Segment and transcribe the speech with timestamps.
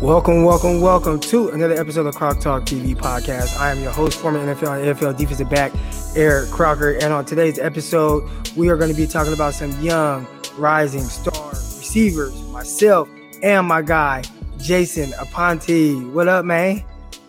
[0.00, 3.58] Welcome, welcome, welcome to another episode of Croc Talk TV podcast.
[3.58, 5.72] I am your host, former NFL and NFL defensive back,
[6.14, 6.92] Eric Crocker.
[6.92, 8.22] And on today's episode,
[8.56, 10.24] we are going to be talking about some young,
[10.56, 13.08] rising star receivers, myself
[13.42, 14.22] and my guy,
[14.58, 16.12] Jason Aponte.
[16.12, 16.84] What up, man?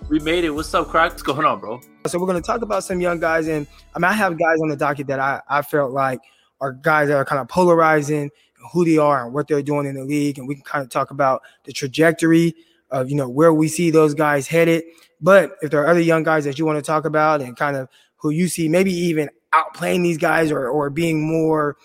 [0.07, 0.51] We made it.
[0.51, 1.13] What's up, Croc?
[1.13, 1.81] What's going on, bro?
[2.05, 3.47] So we're going to talk about some young guys.
[3.47, 6.19] And I mean, I have guys on the docket that I, I felt like
[6.61, 8.29] are guys that are kind of polarizing
[8.71, 10.89] who they are and what they're doing in the league, and we can kind of
[10.89, 12.55] talk about the trajectory
[12.91, 14.83] of you know where we see those guys headed.
[15.21, 17.75] But if there are other young guys that you want to talk about and kind
[17.75, 21.77] of who you see maybe even outplaying these guys or or being more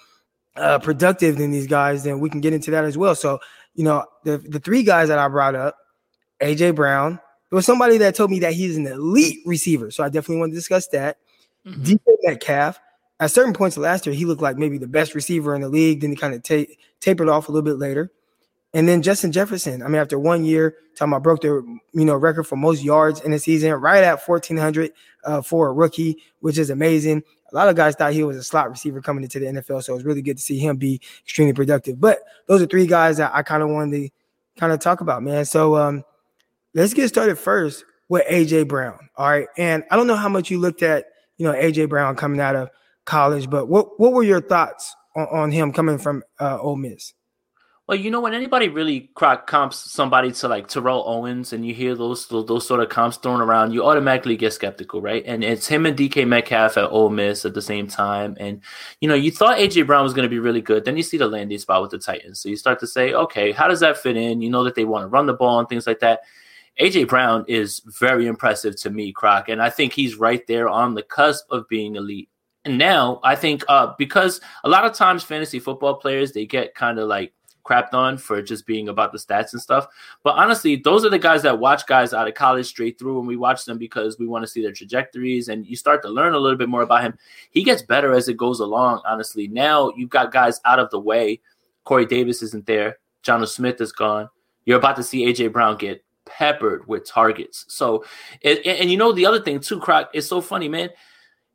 [0.57, 3.15] uh, productive than these guys, then we can get into that as well.
[3.15, 3.39] So
[3.75, 5.77] you know the the three guys that I brought up,
[6.41, 7.21] AJ Brown.
[7.51, 10.53] There was somebody that told me that he's an elite receiver, so I definitely want
[10.53, 11.19] to discuss that.
[11.67, 12.81] mm hmm DK Metcalf,
[13.25, 16.03] at certain points last year, he looked like maybe the best receiver in the league.
[16.03, 18.13] Then he kind of ta- tapered off a little bit later.
[18.75, 19.83] And then Justin Jefferson.
[19.83, 23.21] I mean, after one year, talking about broke the you know record for most yards
[23.23, 24.93] in a season, right at 1,400
[25.25, 27.23] uh, for a rookie, which is amazing.
[27.51, 29.95] A lot of guys thought he was a slot receiver coming into the NFL, so
[29.95, 31.99] it was really good to see him be extremely productive.
[31.99, 34.11] But those are three guys that I kind of wanted to
[34.59, 35.47] kind of talk about, man.
[35.47, 36.05] So um,
[36.75, 38.99] let's get started first with AJ Brown.
[39.17, 41.07] All right, and I don't know how much you looked at
[41.39, 42.71] you know AJ Brown coming out of
[43.05, 43.49] college.
[43.49, 47.15] But what what were your thoughts on, on him coming from uh, Ole Miss?
[47.87, 51.95] Well, you know, when anybody really comps somebody to like Terrell Owens, and you hear
[51.95, 55.23] those, those, those sort of comps thrown around, you automatically get skeptical, right?
[55.27, 58.63] And it's him and DK Metcalf at Ole Miss at the same time, and
[59.03, 60.87] you know, you thought AJ Brown was going to be really good.
[60.87, 63.53] Then you see the landing spot with the Titans, so you start to say, okay,
[63.53, 64.41] how does that fit in?
[64.41, 66.21] You know that they want to run the ball and things like that.
[66.81, 70.95] AJ Brown is very impressive to me, Croc, and I think he's right there on
[70.95, 72.31] the cusp of being elite.
[72.65, 76.75] And now I think uh, because a lot of times fantasy football players they get
[76.75, 77.33] kind of like
[77.65, 79.87] crapped on for just being about the stats and stuff.
[80.23, 83.27] But honestly, those are the guys that watch guys out of college straight through, and
[83.27, 86.35] we watch them because we want to see their trajectories, and you start to learn
[86.35, 87.19] a little bit more about him.
[87.51, 89.01] He gets better as it goes along.
[89.07, 91.41] Honestly, now you've got guys out of the way.
[91.85, 92.99] Corey Davis isn't there.
[93.25, 94.29] Jonnu Smith is gone.
[94.67, 97.67] You're about to see AJ Brown get peppered with targets.
[97.69, 98.05] So,
[98.43, 100.91] and, and you know the other thing too, Croc, it's so funny, man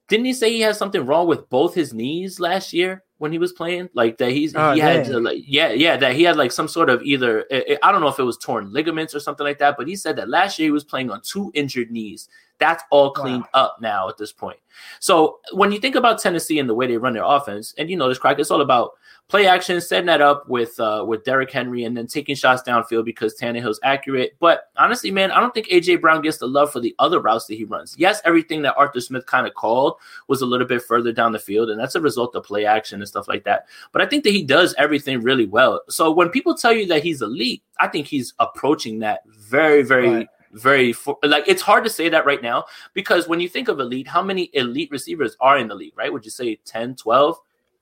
[0.10, 3.38] didn't he say he had something wrong with both his knees last year when he
[3.38, 3.90] was playing?
[3.94, 6.52] Like that he's oh, he had to, uh, like yeah yeah that he had like
[6.52, 9.60] some sort of either I don't know if it was torn ligaments or something like
[9.60, 12.28] that, but he said that last year he was playing on two injured knees.
[12.60, 13.66] That's all cleaned wow.
[13.66, 14.60] up now at this point.
[15.00, 17.98] So when you think about Tennessee and the way they run their offense, and you
[17.98, 18.92] know this Croc, it's all about
[19.30, 23.06] play action, setting that up with uh, with Derrick Henry, and then taking shots downfield
[23.06, 24.36] because Tannehill's accurate.
[24.40, 27.46] But honestly, man, I don't think AJ Brown gets the love for the other routes
[27.46, 27.96] that he runs.
[27.98, 29.96] Yes, everything that Arthur Smith kind of called
[30.28, 33.00] was a little bit further down the field, and that's a result of play action
[33.00, 33.68] and stuff like that.
[33.92, 35.82] But I think that he does everything really well.
[35.90, 40.10] So when people tell you that he's elite, I think he's approaching that very, very.
[40.10, 43.80] Right very like it's hard to say that right now because when you think of
[43.80, 47.40] elite how many elite receivers are in the league right would you say 10 12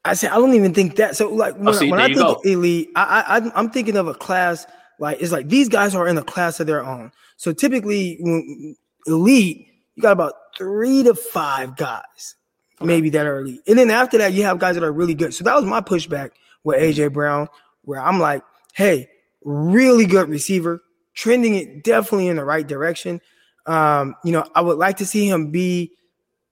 [0.07, 1.17] I say I don't even think that.
[1.17, 2.39] So like when, oh, when I think go.
[2.45, 4.65] elite, I, I I'm thinking of a class
[4.99, 7.11] like it's like these guys are in a class of their own.
[7.35, 8.75] So typically, when
[9.05, 12.35] elite, you got about three to five guys,
[12.79, 12.85] okay.
[12.87, 15.33] maybe that are elite, and then after that, you have guys that are really good.
[15.33, 16.31] So that was my pushback
[16.63, 17.47] with AJ Brown,
[17.83, 19.09] where I'm like, hey,
[19.43, 20.81] really good receiver,
[21.17, 23.19] trending it definitely in the right direction.
[23.65, 25.91] Um, you know, I would like to see him be,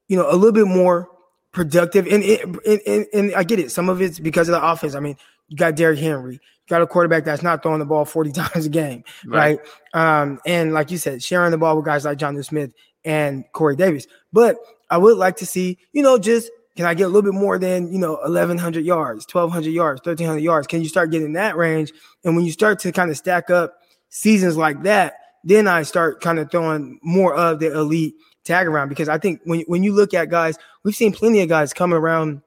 [0.07, 1.07] you know, a little bit more
[1.51, 2.07] productive.
[2.07, 3.71] And, and, and, and I get it.
[3.71, 4.95] Some of it's because of the offense.
[4.95, 5.17] I mean,
[5.47, 8.65] you got Derrick Henry, you got a quarterback that's not throwing the ball 40 times
[8.65, 9.59] a game, right?
[9.93, 10.21] right?
[10.21, 12.71] Um, and like you said, sharing the ball with guys like Jonnu Smith
[13.05, 14.07] and Corey Davis.
[14.33, 14.57] But
[14.89, 17.59] I would like to see, you know, just can I get a little bit more
[17.59, 20.65] than, you know, 1,100 yards, 1,200 yards, 1,300 yards?
[20.65, 21.93] Can you start getting that range?
[22.23, 23.75] And when you start to kind of stack up
[24.15, 28.15] seasons like that, then I start kind of throwing more of the elite
[28.45, 31.49] tag around because I think when when you look at guys, we've seen plenty of
[31.49, 32.41] guys come around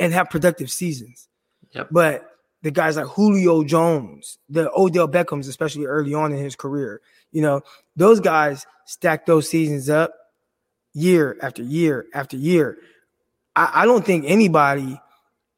[0.00, 1.28] and have productive seasons.
[1.72, 1.88] Yep.
[1.90, 2.30] But
[2.62, 7.02] the guys like Julio Jones, the Odell Beckhams, especially early on in his career,
[7.32, 7.60] you know,
[7.96, 10.14] those guys stack those seasons up
[10.94, 12.78] year after year after year.
[13.54, 14.98] I, I don't think anybody,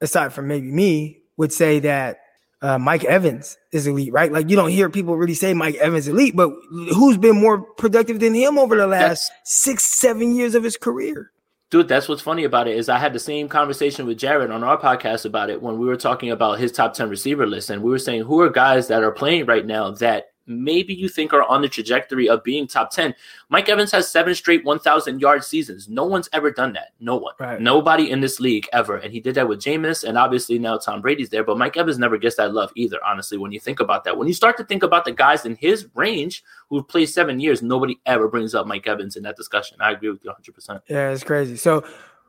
[0.00, 2.18] aside from maybe me, would say that
[2.62, 4.32] uh, Mike Evans is elite, right?
[4.32, 8.20] Like you don't hear people really say Mike Evans elite, but who's been more productive
[8.20, 11.32] than him over the last that's, six, seven years of his career?
[11.70, 14.62] Dude, that's what's funny about it is I had the same conversation with Jared on
[14.62, 17.82] our podcast about it when we were talking about his top ten receiver list, and
[17.82, 21.32] we were saying who are guys that are playing right now that maybe you think
[21.32, 23.14] are on the trajectory of being top 10.
[23.48, 25.88] Mike Evans has seven straight 1,000 yard seasons.
[25.88, 26.92] No one's ever done that.
[27.00, 27.34] No one.
[27.38, 27.60] Right.
[27.60, 28.96] Nobody in this league ever.
[28.96, 31.44] And he did that with Jameis, and obviously now Tom Brady's there.
[31.44, 34.16] But Mike Evans never gets that love either, honestly, when you think about that.
[34.16, 37.62] When you start to think about the guys in his range who've played seven years,
[37.62, 39.78] nobody ever brings up Mike Evans in that discussion.
[39.80, 40.80] I agree with you 100%.
[40.88, 41.56] Yeah, it's crazy.
[41.56, 41.84] So,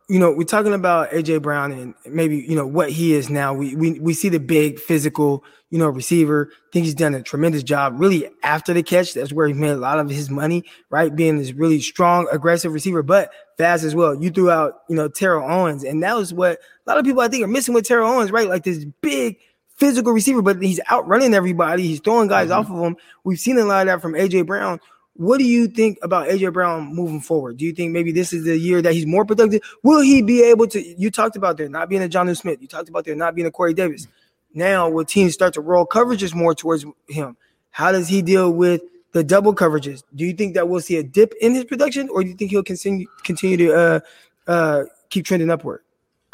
[0.09, 3.53] you know, we're talking about AJ Brown and maybe, you know, what he is now.
[3.53, 6.49] We, we, we see the big physical, you know, receiver.
[6.51, 9.13] I think he's done a tremendous job really after the catch.
[9.13, 11.13] That's where he made a lot of his money, right?
[11.13, 14.15] Being this really strong, aggressive receiver, but fast as well.
[14.15, 15.83] You threw out, you know, Terrell Owens.
[15.83, 18.31] And that was what a lot of people I think are missing with Terrell Owens,
[18.31, 18.47] right?
[18.47, 19.37] Like this big
[19.75, 21.83] physical receiver, but he's outrunning everybody.
[21.83, 22.59] He's throwing guys mm-hmm.
[22.59, 22.95] off of him.
[23.25, 24.79] We've seen a lot of that from AJ Brown
[25.17, 27.57] what do you think about AJ Brown moving forward?
[27.57, 29.61] Do you think maybe this is the year that he's more productive?
[29.83, 30.81] Will he be able to?
[30.81, 32.61] You talked about there not being a Jonnu Smith.
[32.61, 34.07] You talked about there not being a Corey Davis.
[34.53, 37.35] Now, will teams start to roll coverages more towards him?
[37.71, 38.81] How does he deal with
[39.11, 40.03] the double coverages?
[40.15, 42.51] Do you think that we'll see a dip in his production, or do you think
[42.51, 43.99] he'll continue continue to uh,
[44.47, 45.81] uh, keep trending upward?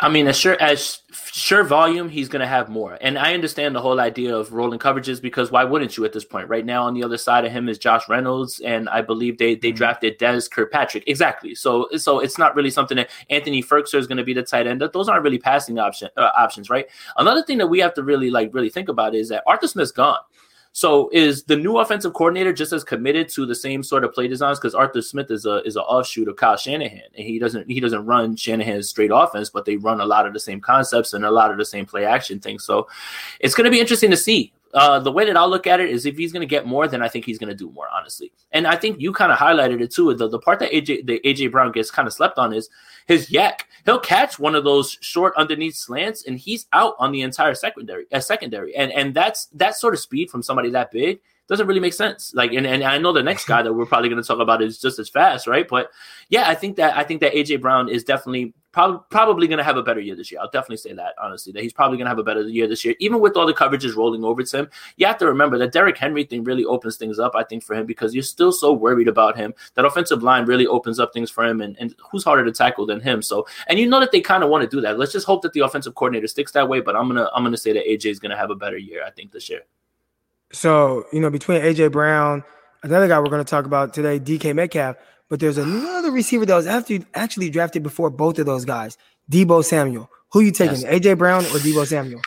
[0.04, 2.98] I mean, as sure as sure volume, he's going to have more.
[3.00, 6.26] And I understand the whole idea of rolling coverages because why wouldn't you at this
[6.26, 6.50] point?
[6.50, 9.56] Right now, on the other side of him is Josh Reynolds, and I believe they
[9.56, 9.78] they mm-hmm.
[9.78, 11.06] drafted Dez Fitzpatrick.
[11.08, 11.56] Exactly.
[11.56, 14.68] So so it's not really something that Anthony Firkser is going to be the tight
[14.68, 14.82] end.
[14.82, 16.88] Those aren't really passing option uh, options, right?
[17.16, 19.92] Another thing that we have to really like really think about is that Arthur Smith's
[19.94, 20.20] gone.
[20.76, 24.28] So is the new offensive coordinator just as committed to the same sort of play
[24.28, 24.60] designs?
[24.60, 27.80] Because Arthur Smith is a is an offshoot of Kyle Shanahan, and he doesn't he
[27.80, 31.26] doesn't run Shanahan's straight offense, but they run a lot of the same concepts and
[31.26, 32.64] a lot of the same play action things.
[32.64, 32.88] So
[33.40, 35.90] it's going to be interesting to see uh, the way that I'll look at it
[35.90, 37.88] is if he's going to get more, then I think he's going to do more,
[37.94, 38.32] honestly.
[38.52, 40.14] And I think you kind of highlighted it too.
[40.16, 42.70] The, the part that AJ the AJ Brown gets kind of slept on is
[43.08, 43.62] his YAC.
[43.86, 48.06] He'll catch one of those short underneath slants, and he's out on the entire secondary.
[48.12, 51.80] Uh, secondary, and and that's that sort of speed from somebody that big doesn't really
[51.80, 52.34] make sense.
[52.34, 54.62] Like, and, and I know the next guy that we're probably going to talk about
[54.62, 55.68] is just as fast, right?
[55.68, 55.92] But
[56.30, 59.78] yeah, I think that I think that AJ Brown is definitely probably going to have
[59.78, 60.42] a better year this year.
[60.42, 62.84] I'll definitely say that honestly that he's probably going to have a better year this
[62.84, 64.70] year, even with all the coverages rolling over to him.
[64.98, 67.76] You have to remember that Derrick Henry thing really opens things up, I think, for
[67.76, 69.54] him because you're still so worried about him.
[69.76, 72.88] That offensive line really opens up things for him, and, and who's harder to tackle
[72.88, 73.22] than him?
[73.22, 74.98] So, and you know that they kind of want to do that.
[74.98, 76.80] Let's just hope that the offensive coordinator sticks that way.
[76.82, 79.04] But I'm gonna I'm gonna say that AJ is going to have a better year,
[79.06, 79.62] I think, this year.
[80.52, 82.44] So you know, between AJ Brown,
[82.82, 84.96] another guy we're going to talk about today, DK Metcalf.
[85.34, 89.00] But there's another receiver that was actually actually drafted before both of those guys.
[89.32, 90.08] Deebo Samuel.
[90.32, 90.84] Who you taking, yes.
[90.84, 92.22] AJ Brown or Deebo Samuel?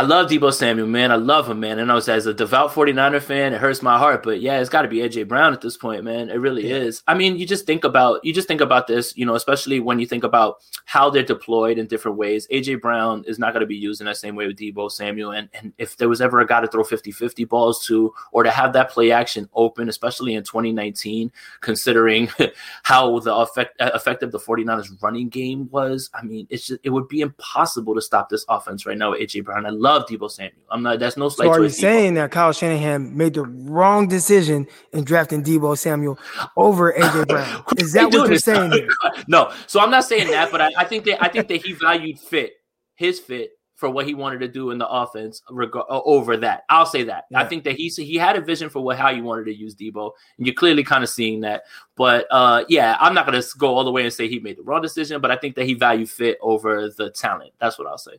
[0.00, 1.12] I love Deebo Samuel, man.
[1.12, 1.78] I love him, man.
[1.78, 4.22] And I was as a devout 49er fan, it hurts my heart.
[4.22, 6.30] But yeah, it's got to be AJ Brown at this point, man.
[6.30, 6.76] It really yeah.
[6.76, 7.02] is.
[7.06, 9.98] I mean, you just think about you just think about this, you know, especially when
[9.98, 12.48] you think about how they're deployed in different ways.
[12.50, 15.32] AJ Brown is not going to be used in that same way with Deebo Samuel.
[15.32, 18.50] And, and if there was ever a guy to throw 50-50 balls to or to
[18.50, 21.30] have that play action open, especially in 2019,
[21.60, 22.30] considering
[22.84, 26.88] how the effect, uh, effective the 49ers running game was, I mean, it's just it
[26.88, 29.66] would be impossible to stop this offense right now with AJ Brown.
[29.66, 30.62] I love love Deebo Samuel.
[30.70, 30.98] I'm not.
[30.98, 31.46] That's no slight.
[31.46, 36.18] So are you saying that Kyle Shanahan made the wrong decision in drafting Deebo Samuel
[36.56, 37.64] over AJ Brown?
[37.78, 38.88] Is that what you're saying?
[39.28, 39.52] no.
[39.66, 42.18] So I'm not saying that, but I, I think that I think that he valued
[42.18, 42.52] fit,
[42.94, 43.50] his fit
[43.80, 46.64] for what he wanted to do in the offense reg- uh, over that.
[46.68, 47.24] I'll say that.
[47.30, 47.40] Yeah.
[47.40, 49.74] I think that he he had a vision for what how you wanted to use
[49.74, 51.62] Deebo, and you're clearly kind of seeing that.
[51.96, 54.58] But uh, yeah, I'm not going to go all the way and say he made
[54.58, 57.52] the wrong decision, but I think that he valued fit over the talent.
[57.58, 58.18] That's what I'll say.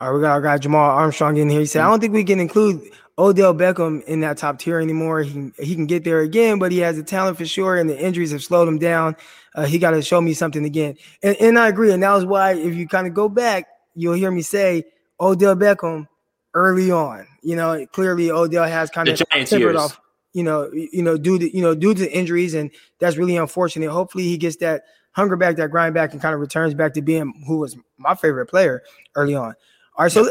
[0.00, 1.60] All right, we got our guy Jamal Armstrong in here.
[1.60, 2.82] He said, I don't think we can include
[3.16, 5.22] Odell Beckham in that top tier anymore.
[5.22, 7.88] He can, he can get there again, but he has the talent for sure, and
[7.88, 9.16] the injuries have slowed him down.
[9.54, 10.96] Uh, he got to show me something again.
[11.22, 11.92] And, and I agree.
[11.92, 14.84] And that was why, if you kind of go back, you'll hear me say
[15.20, 16.08] Odell Beckham
[16.54, 17.26] early on.
[17.42, 20.00] You know, clearly Odell has kind of tempered off.
[20.32, 23.90] You know, you know, due to you know due to injuries, and that's really unfortunate.
[23.90, 24.82] Hopefully, he gets that
[25.12, 28.16] hunger back, that grind back, and kind of returns back to being who was my
[28.16, 28.82] favorite player
[29.14, 29.54] early on.
[29.96, 30.30] All right, so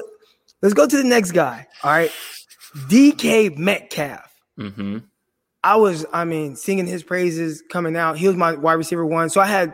[0.62, 1.68] let's go to the next guy.
[1.84, 2.12] All right,
[2.88, 4.34] DK Metcalf.
[4.58, 5.00] Mm-hmm.
[5.64, 8.18] I was, I mean, singing his praises coming out.
[8.18, 9.30] He was my wide receiver one.
[9.30, 9.74] So I had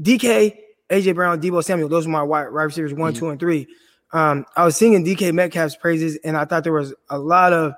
[0.00, 0.56] DK,
[0.88, 1.88] AJ Brown, Deebo Samuel.
[1.88, 3.18] Those were my wide, wide receivers one, mm-hmm.
[3.18, 3.66] two, and three.
[4.12, 7.74] Um, I was singing DK Metcalf's praises, and I thought there was a lot of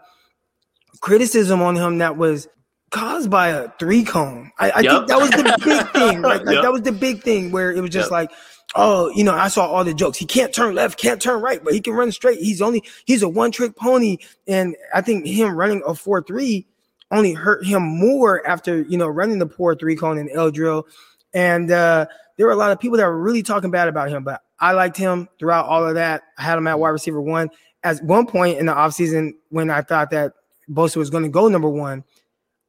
[1.00, 2.48] criticism on him that was
[2.90, 4.52] caused by a three cone.
[4.58, 4.92] I, I yep.
[4.92, 6.22] think that was the big thing.
[6.22, 6.62] Like, like yep.
[6.62, 8.12] that was the big thing where it was just yep.
[8.12, 8.30] like,
[8.74, 10.18] oh, you know, I saw all the jokes.
[10.18, 12.38] He can't turn left, can't turn right, but he can run straight.
[12.38, 16.66] He's only he's a one trick pony, and I think him running a four three
[17.10, 20.86] only hurt him more after you know running the poor three cone and L drill.
[21.34, 24.24] And uh, there were a lot of people that were really talking bad about him,
[24.24, 26.22] but I liked him throughout all of that.
[26.38, 27.50] I had him at wide receiver one.
[27.84, 30.34] At one point in the offseason, when I thought that
[30.70, 32.04] Bosa was going to go number one.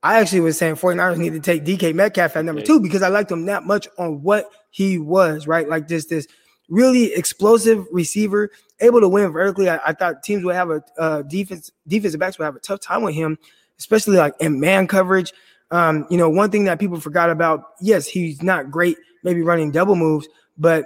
[0.04, 3.08] I actually was saying 49ers need to take DK Metcalf at number two because I
[3.08, 5.68] liked him that much on what he was, right?
[5.68, 6.28] Like just this
[6.68, 9.70] really explosive receiver, able to win vertically.
[9.70, 12.82] I, I thought teams would have a uh, defense, defensive backs would have a tough
[12.82, 13.38] time with him,
[13.80, 15.32] especially like in man coverage.
[15.72, 19.72] Um, you know, one thing that people forgot about, yes, he's not great, maybe running
[19.72, 20.86] double moves, but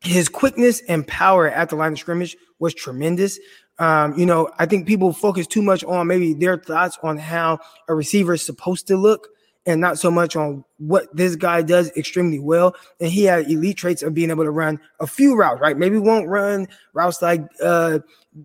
[0.00, 3.38] his quickness and power at the line of scrimmage was tremendous.
[3.78, 7.58] Um, you know, I think people focus too much on maybe their thoughts on how
[7.88, 9.28] a receiver is supposed to look
[9.66, 12.74] and not so much on what this guy does extremely well.
[13.00, 15.76] And he had elite traits of being able to run a few routes, right?
[15.76, 17.98] Maybe won't run routes like uh,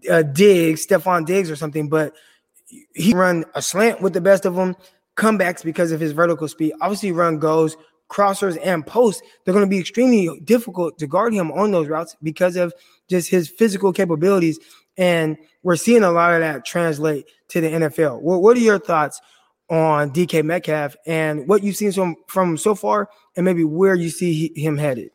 [0.10, 2.14] uh Diggs, Stefon Diggs or something, but
[2.96, 4.76] he run a slant with the best of them,
[5.16, 6.74] comebacks because of his vertical speed.
[6.82, 7.78] Obviously, run goes,
[8.10, 9.22] crossers, and posts.
[9.44, 12.74] They're going to be extremely difficult to guard him on those routes because of
[13.10, 14.60] just his physical capabilities
[14.98, 18.22] and we're seeing a lot of that translate to the NFL.
[18.22, 19.22] What, what are your thoughts
[19.70, 24.10] on DK Metcalf and what you've seen from, from so far and maybe where you
[24.10, 25.12] see him headed?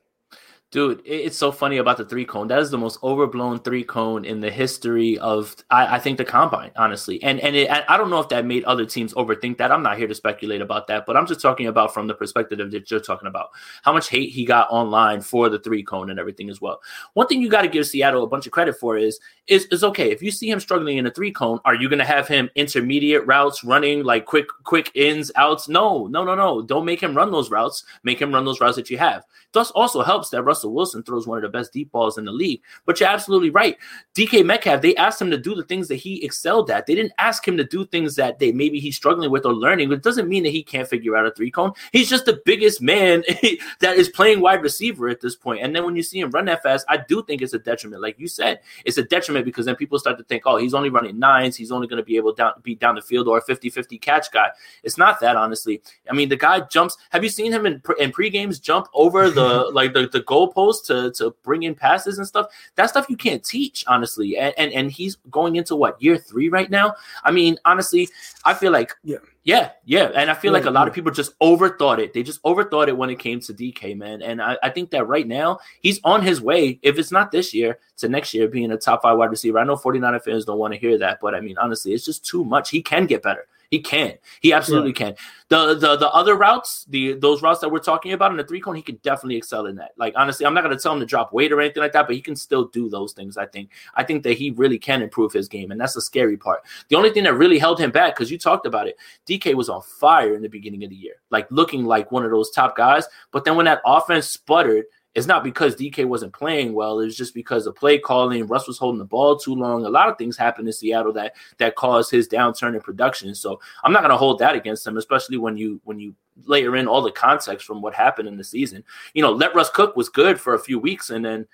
[0.72, 2.48] Dude, it's so funny about the three cone.
[2.48, 6.24] That is the most overblown three cone in the history of, I, I think, the
[6.24, 7.22] combine, honestly.
[7.22, 9.70] And and it, I don't know if that made other teams overthink that.
[9.70, 12.58] I'm not here to speculate about that, but I'm just talking about from the perspective
[12.58, 13.50] that you're talking about
[13.84, 16.80] how much hate he got online for the three cone and everything as well.
[17.14, 19.84] One thing you got to give Seattle a bunch of credit for is is is
[19.84, 22.26] okay if you see him struggling in a three cone, are you going to have
[22.26, 25.68] him intermediate routes running like quick quick ins outs?
[25.68, 26.60] No, no, no, no.
[26.60, 27.84] Don't make him run those routes.
[28.02, 29.22] Make him run those routes that you have.
[29.52, 32.32] Thus also helps that Russell Wilson throws one of the best deep balls in the
[32.32, 32.60] league.
[32.84, 33.76] But you're absolutely right.
[34.14, 36.86] DK Metcalf, they asked him to do the things that he excelled at.
[36.86, 39.88] They didn't ask him to do things that they maybe he's struggling with or learning.
[39.88, 41.72] But it doesn't mean that he can't figure out a three cone.
[41.92, 43.22] He's just the biggest man
[43.80, 45.62] that is playing wide receiver at this point.
[45.62, 48.02] And then when you see him run that fast, I do think it's a detriment.
[48.02, 50.90] Like you said, it's a detriment because then people start to think, oh, he's only
[50.90, 51.56] running nines.
[51.56, 53.98] He's only going to be able to be down the field or a 50 50
[53.98, 54.48] catch guy.
[54.82, 55.82] It's not that, honestly.
[56.10, 56.96] I mean, the guy jumps.
[57.10, 60.86] Have you seen him in, in pre games jump over the like the, the goalpost
[60.86, 62.46] to to bring in passes and stuff.
[62.76, 64.36] That stuff you can't teach, honestly.
[64.36, 66.94] And and, and he's going into what year three right now.
[67.24, 68.08] I mean, honestly,
[68.44, 69.18] I feel like yeah.
[69.44, 70.10] Yeah, yeah.
[70.16, 70.88] And I feel yeah, like a lot yeah.
[70.88, 72.12] of people just overthought it.
[72.12, 74.20] They just overthought it when it came to DK, man.
[74.20, 77.54] And I, I think that right now he's on his way, if it's not this
[77.54, 79.60] year, to next year being a top five wide receiver.
[79.60, 82.26] I know 49er fans don't want to hear that, but I mean, honestly, it's just
[82.26, 82.70] too much.
[82.70, 83.46] He can get better.
[83.70, 84.14] He can.
[84.40, 85.12] He absolutely yeah.
[85.12, 85.14] can.
[85.48, 88.60] The the the other routes, the those routes that we're talking about in the three
[88.60, 89.92] cone, he can definitely excel in that.
[89.96, 92.16] Like honestly, I'm not gonna tell him to drop weight or anything like that, but
[92.16, 93.36] he can still do those things.
[93.36, 93.70] I think.
[93.94, 96.62] I think that he really can improve his game, and that's the scary part.
[96.88, 98.96] The only thing that really held him back, because you talked about it,
[99.28, 102.30] DK was on fire in the beginning of the year, like looking like one of
[102.30, 103.06] those top guys.
[103.30, 104.84] But then when that offense sputtered
[105.16, 107.00] it's not because DK wasn't playing well.
[107.00, 108.46] It's just because of play calling.
[108.46, 109.86] Russ was holding the ball too long.
[109.86, 113.34] A lot of things happened in Seattle that that caused his downturn in production.
[113.34, 116.76] So I'm not going to hold that against him, especially when you when you layer
[116.76, 118.84] in all the context from what happened in the season.
[119.14, 121.46] You know, let Russ cook was good for a few weeks, and then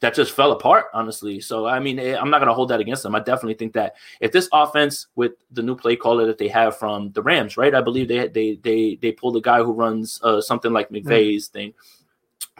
[0.00, 1.40] that just fell apart, honestly.
[1.40, 3.14] So I mean, eh, I'm not going to hold that against them.
[3.14, 6.78] I definitely think that if this offense with the new play caller that they have
[6.78, 7.74] from the Rams, right?
[7.74, 11.50] I believe they they they they pulled a guy who runs uh, something like McVay's
[11.50, 11.58] mm-hmm.
[11.58, 11.74] thing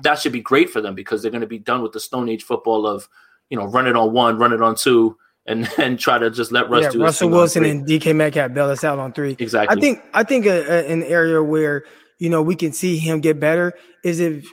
[0.03, 2.29] that should be great for them because they're going to be done with the Stone
[2.29, 3.09] Age football of,
[3.49, 5.17] you know, run it on one, run it on two,
[5.47, 8.71] and then try to just let Russ yeah, do Russell Wilson and DK Metcalf bail
[8.71, 9.37] us out on three.
[9.39, 9.77] Exactly.
[9.77, 11.85] I think I think a, a, an area where
[12.19, 14.51] you know we can see him get better is if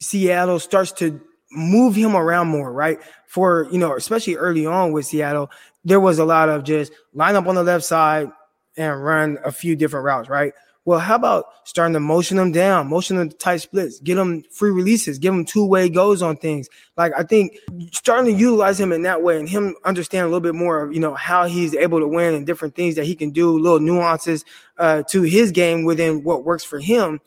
[0.00, 2.98] Seattle starts to move him around more, right?
[3.26, 5.50] For you know, especially early on with Seattle,
[5.84, 8.30] there was a lot of just line up on the left side
[8.76, 10.52] and run a few different routes, right?
[10.84, 14.42] Well, how about starting to motion them down, motion them to tight splits, get them
[14.50, 16.68] free releases, give them two way goes on things.
[16.96, 17.58] Like I think
[17.92, 20.94] starting to utilize him in that way and him understand a little bit more of
[20.94, 23.80] you know how he's able to win and different things that he can do, little
[23.80, 24.44] nuances
[24.78, 27.20] uh, to his game within what works for him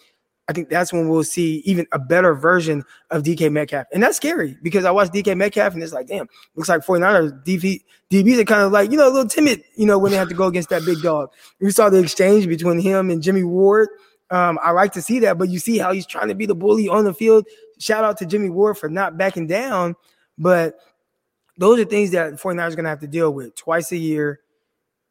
[0.48, 3.88] I think that's when we'll see even a better version of DK Metcalf.
[3.94, 7.46] And that's scary because I watched DK Metcalf and it's like, damn, looks like 49ers
[7.46, 10.18] DB, DBs are kind of like, you know, a little timid, you know, when they
[10.18, 11.32] have to go against that big dog.
[11.62, 13.90] We saw the exchange between him and Jimmy Ward.
[14.30, 16.56] Um, I like to see that, but you see how he's trying to be the
[16.56, 17.46] bully on the field.
[17.80, 19.96] Shout out to Jimmy Ward for not backing down.
[20.38, 20.80] But
[21.58, 24.40] those are things that 49ers are going to have to deal with twice a year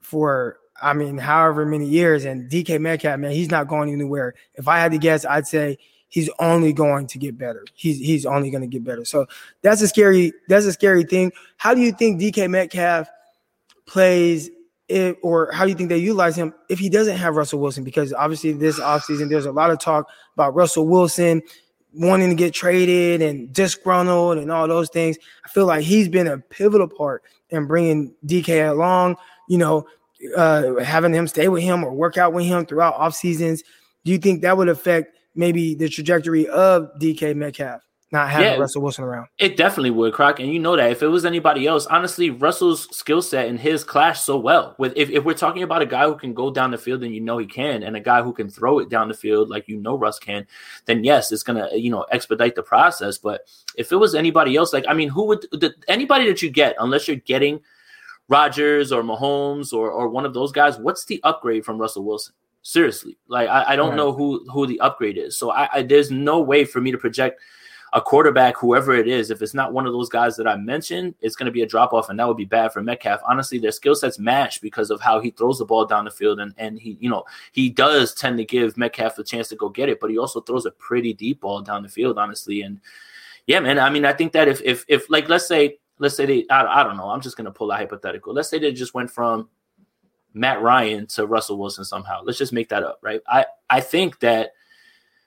[0.01, 2.25] for I mean, however many years.
[2.25, 4.35] And DK Metcalf, man, he's not going anywhere.
[4.55, 7.65] If I had to guess, I'd say he's only going to get better.
[7.75, 9.05] He's he's only going to get better.
[9.05, 9.27] So
[9.63, 11.33] that's a scary that's a scary thing.
[11.57, 13.09] How do you think DK Metcalf
[13.87, 14.51] plays
[14.89, 17.85] if, or how do you think they utilize him if he doesn't have Russell Wilson?
[17.85, 21.43] Because obviously this offseason there's a lot of talk about Russell Wilson
[21.93, 25.17] wanting to get traded and disgruntled and all those things.
[25.45, 29.17] I feel like he's been a pivotal part in bringing DK along.
[29.49, 29.87] You know,
[30.37, 33.63] uh, having him stay with him or work out with him throughout off seasons,
[34.05, 37.83] do you think that would affect maybe the trajectory of DK Metcalf?
[38.13, 39.29] not having yeah, Russell Wilson around.
[39.39, 40.41] It definitely would, Croc.
[40.41, 43.85] And you know that if it was anybody else, honestly, Russell's skill set and his
[43.85, 44.75] clash so well.
[44.79, 47.15] With if, if we're talking about a guy who can go down the field and
[47.15, 49.69] you know he can, and a guy who can throw it down the field like
[49.69, 50.47] you know Russ can,
[50.87, 53.17] then yes, it's gonna you know expedite the process.
[53.17, 53.43] But
[53.77, 56.75] if it was anybody else, like I mean, who would the, anybody that you get,
[56.81, 57.61] unless you're getting
[58.31, 62.33] Rodgers or Mahomes or or one of those guys, what's the upgrade from Russell Wilson?
[62.63, 63.97] Seriously, like I, I don't right.
[63.97, 65.37] know who who the upgrade is.
[65.37, 67.41] So I, I there's no way for me to project
[67.93, 71.17] a quarterback, whoever it is, if it's not one of those guys that I mentioned,
[71.21, 73.21] it's going to be a drop off, and that would be bad for Metcalf.
[73.27, 76.39] Honestly, their skill sets match because of how he throws the ball down the field,
[76.39, 79.69] and and he, you know, he does tend to give Metcalf a chance to go
[79.69, 82.63] get it, but he also throws a pretty deep ball down the field, honestly.
[82.63, 82.81] And
[83.49, 86.27] yeah, man, I mean, I think that if if if like let's say let's say
[86.27, 88.35] they I, I don't know, I'm just going to pull a hypothetical.
[88.35, 89.49] Let's say they just went from
[90.35, 92.23] Matt Ryan to Russell Wilson somehow.
[92.25, 93.21] Let's just make that up, right?
[93.29, 94.53] I I think that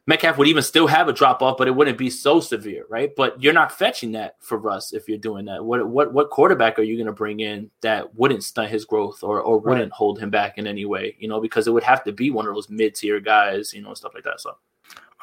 [0.05, 3.15] Metcalf would even still have a drop off, but it wouldn't be so severe, right?
[3.15, 5.63] But you're not fetching that for Russ if you're doing that.
[5.63, 9.23] What what what quarterback are you going to bring in that wouldn't stunt his growth
[9.23, 9.91] or or wouldn't right.
[9.91, 11.15] hold him back in any way?
[11.19, 13.81] You know, because it would have to be one of those mid tier guys, you
[13.81, 14.41] know, stuff like that.
[14.41, 14.57] So.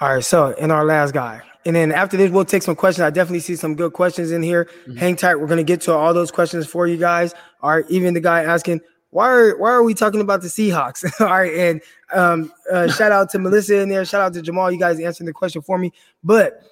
[0.00, 3.02] All right, so in our last guy, and then after this, we'll take some questions.
[3.02, 4.64] I definitely see some good questions in here.
[4.64, 4.96] Mm-hmm.
[4.96, 5.34] Hang tight.
[5.34, 7.34] We're gonna get to all those questions for you guys.
[7.60, 8.80] All right, even the guy asking,
[9.10, 11.04] why are why are we talking about the Seahawks?
[11.20, 14.04] All right, and um, uh, shout out to Melissa in there.
[14.04, 14.70] Shout out to Jamal.
[14.72, 15.92] You guys answering the question for me.
[16.24, 16.62] But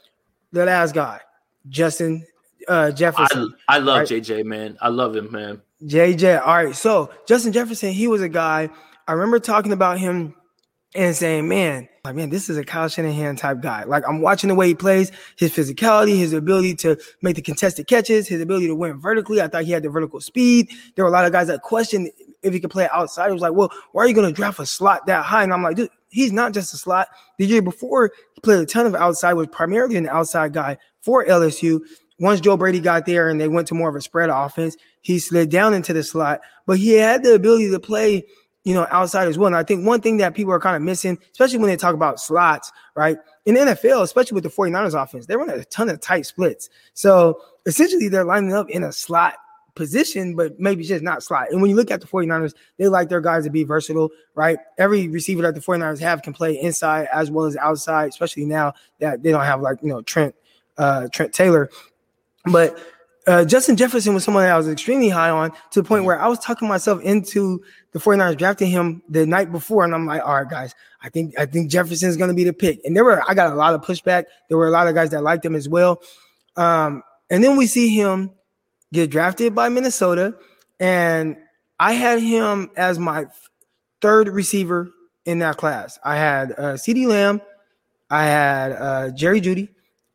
[0.53, 1.21] the last guy,
[1.69, 2.27] Justin
[2.67, 3.55] uh, Jefferson.
[3.69, 4.09] I, I love right?
[4.09, 4.79] JJ, man.
[4.81, 5.61] I love him, man.
[5.85, 6.41] JJ.
[6.41, 8.71] All right, so Justin Jefferson, he was a guy.
[9.07, 10.35] I remember talking about him
[10.95, 13.85] and saying, man, like, man, this is a Kyle Shanahan type guy.
[13.85, 17.87] Like, I'm watching the way he plays, his physicality, his ability to make the contested
[17.87, 19.43] catches, his ability to win vertically.
[19.43, 20.71] I thought he had the vertical speed.
[20.95, 22.11] There were a lot of guys that questioned
[22.43, 23.29] if he could play outside.
[23.29, 25.43] It was like, well, why are you going to draft a slot that high?
[25.43, 27.09] And I'm like, dude, he's not just a slot.
[27.37, 31.27] The year before, he played a ton of outside, was primarily an outside guy for
[31.27, 31.81] LSU.
[32.19, 35.19] Once Joe Brady got there and they went to more of a spread offense, he
[35.19, 38.25] slid down into the slot, but he had the ability to play,
[38.65, 39.47] you know, outside as well.
[39.47, 41.95] And I think one thing that people are kind of missing, especially when they talk
[41.95, 43.17] about slots, right?
[43.47, 46.69] In the NFL, especially with the 49ers offense, they run a ton of tight splits.
[46.95, 49.37] So essentially, they're lining up in a slot
[49.79, 51.51] position, but maybe just not slot.
[51.51, 54.59] And when you look at the 49ers, they like their guys to be versatile, right?
[54.77, 58.75] Every receiver that the 49ers have can play inside as well as outside, especially now
[58.99, 60.35] that they don't have like, you know, Trent
[60.77, 61.71] uh Trent Taylor.
[62.53, 62.79] But
[63.29, 66.19] uh, Justin Jefferson was someone that I was extremely high on to the point where
[66.19, 67.63] I was talking myself into
[67.93, 69.85] the 49ers drafting him the night before.
[69.85, 72.81] And I'm like, all right, guys, I think I think Jefferson's gonna be the pick.
[72.85, 74.25] And there were I got a lot of pushback.
[74.49, 76.01] There were a lot of guys that liked him as well.
[76.57, 78.33] Um, and then we see him
[78.95, 80.35] get drafted by Minnesota,
[80.81, 81.37] and
[81.79, 83.27] I had him as my
[84.01, 84.91] third receiver
[85.27, 85.99] in that class.
[86.03, 87.43] I had uh, CeeDee Lamb,
[88.09, 89.69] I had uh, Jerry Jeudy,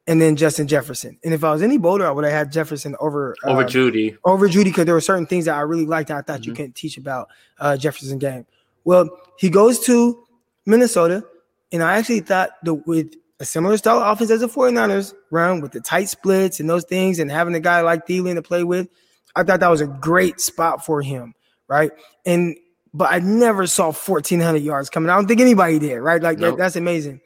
[0.07, 1.17] and then Justin Jefferson.
[1.23, 4.17] And if I was any bolder, I would have had Jefferson over uh, over Jeudy.
[4.25, 6.09] Over Jeudy, because there were certain things that I really liked.
[6.09, 6.49] that I thought mm-hmm.
[6.49, 8.45] you couldn't teach about uh, Jefferson game.
[8.83, 10.23] Well, he goes to
[10.65, 11.25] Minnesota,
[11.71, 15.61] and I actually thought the with a similar style of offense as the 49ers run
[15.61, 18.63] with the tight splits and those things and having a guy like Thielen to play
[18.63, 18.87] with.
[19.35, 21.33] I thought that was a great spot for him,
[21.67, 21.91] right?
[22.25, 22.55] And
[22.93, 25.09] but I never saw 1,400 yards coming.
[25.09, 26.21] I don't think anybody did, right?
[26.21, 26.57] Like nope.
[26.57, 27.21] that, that's amazing.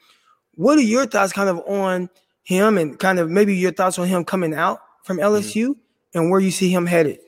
[0.56, 2.10] What are your thoughts kind of on
[2.48, 6.18] him and kind of maybe your thoughts on him coming out from LSU mm-hmm.
[6.18, 7.20] and where you see him headed?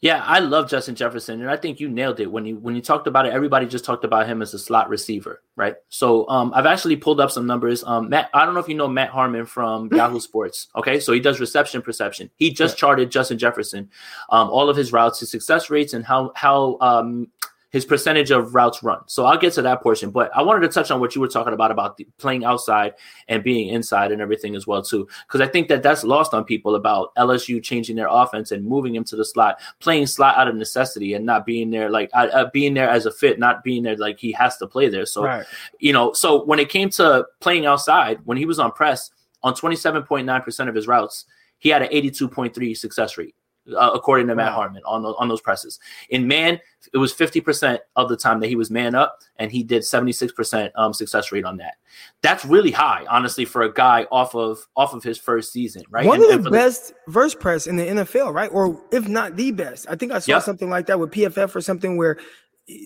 [0.00, 2.80] Yeah, I love Justin Jefferson, and I think you nailed it when you when you
[2.80, 3.34] talked about it.
[3.34, 5.74] Everybody just talked about him as a slot receiver, right?
[5.90, 7.84] So um, I've actually pulled up some numbers.
[7.84, 10.68] Um, Matt, I don't know if you know Matt Harmon from Yahoo Sports.
[10.76, 12.30] Okay, so he does reception perception.
[12.36, 12.80] He just yeah.
[12.80, 13.90] charted Justin Jefferson,
[14.30, 17.28] um, all of his routes, his success rates, and how how um,
[17.76, 19.00] his percentage of routes run.
[19.04, 21.28] So I'll get to that portion, but I wanted to touch on what you were
[21.28, 22.94] talking about about the, playing outside
[23.28, 26.44] and being inside and everything as well too, because I think that that's lost on
[26.44, 30.48] people about LSU changing their offense and moving him to the slot, playing slot out
[30.48, 33.62] of necessity and not being there like uh, uh, being there as a fit, not
[33.62, 35.04] being there like he has to play there.
[35.04, 35.44] So right.
[35.78, 39.10] you know, so when it came to playing outside, when he was on press
[39.42, 41.26] on twenty seven point nine percent of his routes,
[41.58, 43.34] he had an eighty two point three success rate
[43.74, 45.78] uh, according to Matt Harmon on those, on those presses.
[46.10, 46.60] In man,
[46.92, 50.70] it was 50% of the time that he was man up, and he did 76%
[50.76, 51.74] um, success rate on that.
[52.22, 56.06] That's really high, honestly, for a guy off of off of his first season, right?
[56.06, 58.50] One and, of the best the- verse press in the NFL, right?
[58.52, 59.86] Or if not the best.
[59.88, 60.42] I think I saw yep.
[60.42, 62.18] something like that with PFF or something where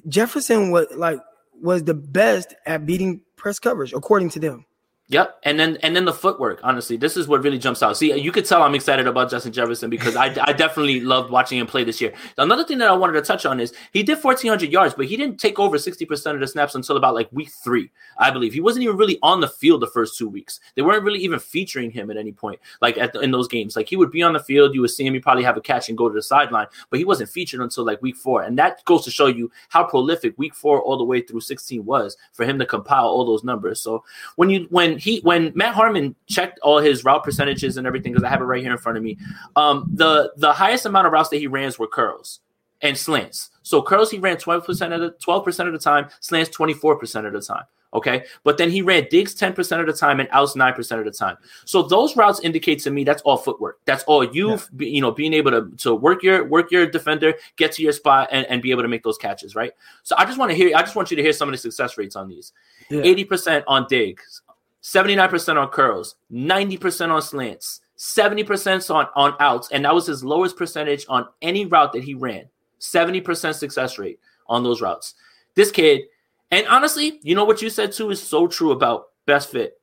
[0.08, 1.20] Jefferson was like
[1.60, 4.64] was the best at beating press coverage, according to them.
[5.10, 6.60] Yep, and then and then the footwork.
[6.62, 7.96] Honestly, this is what really jumps out.
[7.96, 11.58] See, you could tell I'm excited about Justin Jefferson because I, I definitely loved watching
[11.58, 12.12] him play this year.
[12.38, 15.16] Another thing that I wanted to touch on is he did 1,400 yards, but he
[15.16, 18.52] didn't take over 60 percent of the snaps until about like week three, I believe.
[18.52, 20.60] He wasn't even really on the field the first two weeks.
[20.76, 23.74] They weren't really even featuring him at any point, like at the, in those games.
[23.74, 25.60] Like he would be on the field, you would see him, he probably have a
[25.60, 28.56] catch and go to the sideline, but he wasn't featured until like week four, and
[28.60, 32.16] that goes to show you how prolific week four all the way through 16 was
[32.30, 33.80] for him to compile all those numbers.
[33.80, 34.04] So
[34.36, 38.24] when you when he when Matt Harmon checked all his route percentages and everything because
[38.24, 39.18] I have it right here in front of me.
[39.56, 42.40] Um, the the highest amount of routes that he ran were curls
[42.82, 43.50] and slants.
[43.62, 44.60] So curls he ran 12%
[44.94, 47.64] of the 12% of the time, slants 24% of the time.
[47.92, 48.24] Okay.
[48.44, 51.36] But then he ran digs 10% of the time and outs 9% of the time.
[51.64, 53.80] So those routes indicate to me that's all footwork.
[53.84, 54.58] That's all you, yeah.
[54.78, 58.28] you know, being able to, to work your work your defender, get to your spot
[58.30, 59.72] and, and be able to make those catches, right?
[60.04, 61.58] So I just want to hear I just want you to hear some of the
[61.58, 62.52] success rates on these.
[62.90, 63.02] Yeah.
[63.02, 64.42] 80% on digs,
[64.82, 70.56] 79% on curls, 90% on slants, 70% on, on outs, and that was his lowest
[70.56, 72.48] percentage on any route that he ran.
[72.80, 75.14] 70% success rate on those routes.
[75.54, 76.02] This kid,
[76.50, 79.79] and honestly, you know what you said too is so true about best fit.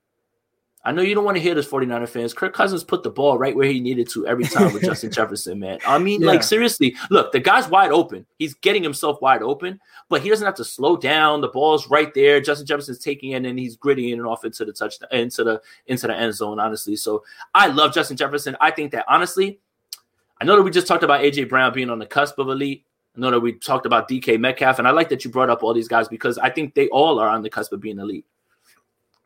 [0.88, 2.34] I know you don't want to hear this 49er fans.
[2.34, 5.60] Kirk Cousins put the ball right where he needed to every time with Justin Jefferson,
[5.60, 5.80] man.
[5.86, 6.28] I mean, yeah.
[6.28, 8.26] like seriously, look, the guy's wide open.
[8.40, 11.42] He's getting himself wide open, but he doesn't have to slow down.
[11.42, 12.40] The ball's right there.
[12.40, 16.08] Justin Jefferson's taking it and he's gritting it off into the touchdown into the into
[16.08, 16.96] the end zone, honestly.
[16.96, 18.56] So I love Justin Jefferson.
[18.62, 19.60] I think that honestly,
[20.40, 22.86] I know that we just talked about AJ Brown being on the cusp of elite.
[23.18, 25.64] I know that we talked about DK Metcalf, and I like that you brought up
[25.64, 28.26] all these guys because I think they all are on the cusp of being elite.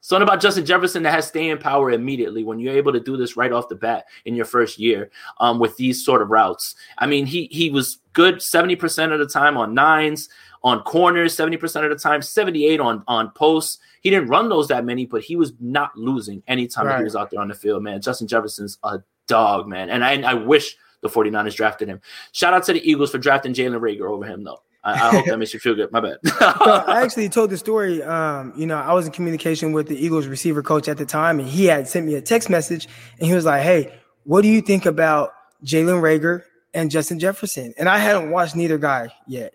[0.02, 3.38] Something about Justin Jefferson that has staying power immediately when you're able to do this
[3.38, 6.76] right off the bat in your first year um, with these sort of routes.
[6.98, 10.28] I mean, he he was good 70% of the time on nines,
[10.64, 13.78] on corners, 70% of the time, 78 on on posts.
[14.02, 16.98] He didn't run those that many, but he was not losing anytime right.
[16.98, 18.02] he was out there on the field, man.
[18.02, 19.92] Justin Jefferson's a dog, man.
[19.92, 22.02] And I, I wish the 49ers drafted him.
[22.32, 24.62] Shout out to the Eagles for drafting Jalen Reagor over him, though.
[24.84, 25.92] I, I hope that makes you feel good.
[25.92, 26.18] My bad.
[26.42, 28.02] I actually told the story.
[28.02, 31.40] Um, you know, I was in communication with the Eagles receiver coach at the time,
[31.40, 32.88] and he had sent me a text message,
[33.20, 37.74] and he was like, "Hey, what do you think about Jalen Reagor and Justin Jefferson?"
[37.78, 39.54] And I hadn't watched neither guy yet,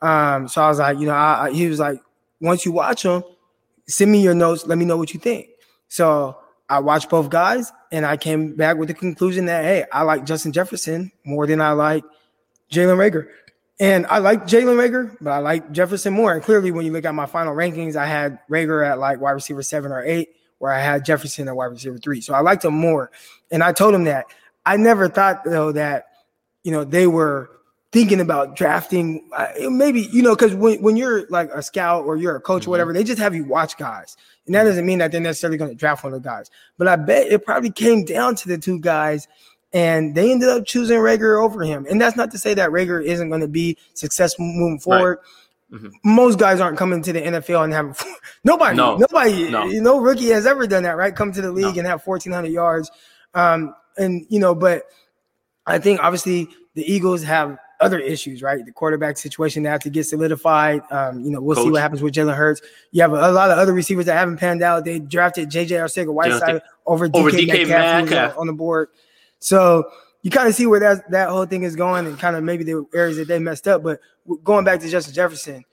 [0.00, 2.00] um, so I was like, you know, I, I, he was like,
[2.40, 3.24] "Once you watch them,
[3.88, 4.64] send me your notes.
[4.64, 5.48] Let me know what you think."
[5.88, 6.38] So
[6.68, 10.24] I watched both guys, and I came back with the conclusion that hey, I like
[10.24, 12.04] Justin Jefferson more than I like
[12.70, 13.26] Jalen Reagor.
[13.80, 16.32] And I like Jalen Reagor, but I like Jefferson more.
[16.32, 19.32] And clearly, when you look at my final rankings, I had Reagor at like wide
[19.32, 22.20] receiver seven or eight, where I had Jefferson at wide receiver three.
[22.20, 23.10] So I liked him more.
[23.50, 24.26] And I told him that.
[24.66, 26.08] I never thought though that,
[26.64, 27.50] you know, they were
[27.92, 29.28] thinking about drafting.
[29.34, 32.62] Uh, maybe you know, because when when you're like a scout or you're a coach
[32.62, 32.70] mm-hmm.
[32.70, 35.56] or whatever, they just have you watch guys, and that doesn't mean that they're necessarily
[35.56, 36.50] going to draft one of the guys.
[36.76, 39.28] But I bet it probably came down to the two guys
[39.72, 41.86] and they ended up choosing Reagor over him.
[41.88, 45.18] And that's not to say that Reagor isn't going to be successful moving forward.
[45.70, 45.80] Right.
[45.80, 45.88] Mm-hmm.
[46.02, 48.02] Most guys aren't coming to the NFL and have
[48.44, 48.96] nobody, no.
[48.96, 49.66] nobody, no.
[49.66, 51.14] no rookie has ever done that, right?
[51.14, 51.80] Come to the league no.
[51.80, 52.90] and have 1,400 yards.
[53.34, 54.84] Um, and, you know, but
[55.66, 58.64] I think obviously the Eagles have other issues, right?
[58.64, 60.80] The quarterback situation they have to get solidified.
[60.90, 61.64] Um, you know, we'll Coach.
[61.66, 62.62] see what happens with Jalen Hurts.
[62.90, 64.84] You have a, a, lot of other receivers that haven't panned out.
[64.84, 68.38] They drafted JJ Arcega Whiteside over, over DK, DK Metcalf, Metcalf.
[68.38, 68.88] on the board.
[69.40, 69.90] So
[70.22, 72.64] you kind of see where that that whole thing is going, and kind of maybe
[72.64, 73.82] the areas that they messed up.
[73.82, 74.00] But
[74.44, 75.64] going back to Justin Jefferson,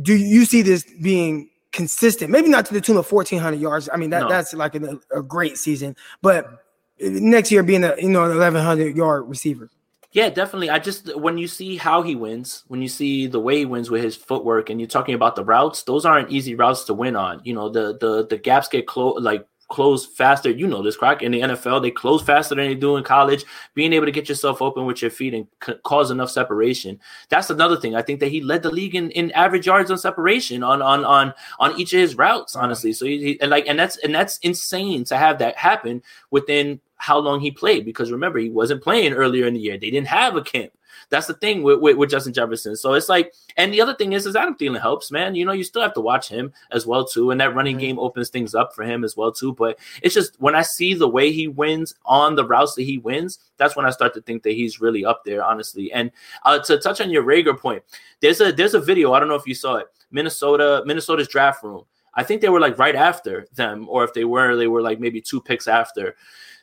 [0.00, 2.30] do you see this being consistent?
[2.30, 3.88] Maybe not to the tune of fourteen hundred yards.
[3.92, 4.28] I mean that no.
[4.28, 6.64] that's like a, a, great season, but
[7.00, 9.70] next year being a you know an eleven hundred yard receiver.
[10.12, 10.70] Yeah, definitely.
[10.70, 13.90] I just when you see how he wins, when you see the way he wins
[13.90, 17.16] with his footwork, and you're talking about the routes, those aren't easy routes to win
[17.16, 17.42] on.
[17.44, 20.50] You know, the the the gaps get close, like close faster.
[20.50, 23.44] You know this, Croc in the NFL, they close faster than they do in college.
[23.74, 27.00] Being able to get yourself open with your feet and c- cause enough separation.
[27.28, 27.94] That's another thing.
[27.94, 31.04] I think that he led the league in, in average yards on separation on on
[31.04, 32.54] on on each of his routes.
[32.56, 36.02] Honestly, so he, he and like and that's and that's insane to have that happen
[36.30, 39.78] within how long he played because remember he wasn't playing earlier in the year.
[39.78, 40.72] They didn't have a camp.
[41.08, 42.76] That's the thing with, with, with, Justin Jefferson.
[42.76, 45.34] So it's like, and the other thing is, is Adam Thielen helps, man.
[45.34, 47.98] You know, you still have to watch him as well too, and that running game
[47.98, 49.52] opens things up for him as well too.
[49.52, 52.98] But it's just when I see the way he wins on the routes that he
[52.98, 55.92] wins, that's when I start to think that he's really up there, honestly.
[55.92, 56.10] And
[56.44, 57.82] uh, to touch on your Reagor point,
[58.20, 59.12] there's a there's a video.
[59.12, 59.86] I don't know if you saw it.
[60.10, 61.84] Minnesota Minnesota's draft room.
[62.14, 64.98] I think they were like right after them, or if they were, they were like
[64.98, 66.16] maybe two picks after.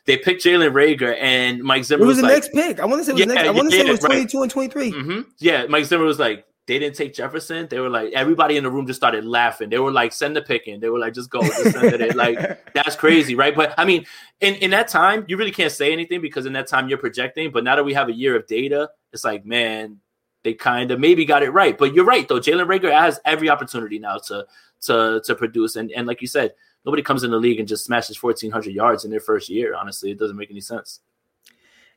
[0.06, 2.04] They picked Jalen Reagor and Mike Zimmer.
[2.04, 2.80] It was, was the like, next pick.
[2.80, 3.48] I want to say it was yeah, next.
[3.48, 4.92] I want to yeah, say it was twenty two and twenty three.
[4.92, 5.20] mm mm-hmm.
[5.38, 8.70] Yeah, Mike Zimmer was like, they didn't take Jefferson, they were like everybody in the
[8.70, 9.68] room just started laughing.
[9.68, 10.80] They were like, send the pick in.
[10.80, 12.16] They were like, just go, just send it.
[12.24, 13.54] Like that's crazy, right?
[13.54, 14.06] But I mean,
[14.40, 17.50] in, in that time, you really can't say anything because in that time you're projecting.
[17.50, 19.98] But now that we have a year of data, it's like, man,
[20.42, 21.76] they kind of maybe got it right.
[21.76, 22.40] But you're right though.
[22.40, 24.46] Jalen Reagor has every opportunity now to
[24.82, 25.76] to to produce.
[25.76, 29.04] And and like you said, nobody comes in the league and just smashes 1,400 yards
[29.04, 29.74] in their first year.
[29.74, 31.00] Honestly, it doesn't make any sense.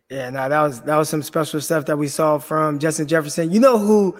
[0.10, 3.52] Yeah, no, that was that was some special stuff that we saw from Justin Jefferson.
[3.52, 4.17] You know who